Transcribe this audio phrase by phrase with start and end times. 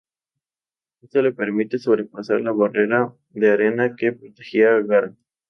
[1.03, 5.15] Esto le permite sobrepasar la barrera de arena que protegía a Gaara.